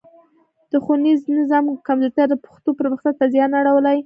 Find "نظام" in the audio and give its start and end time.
1.39-1.63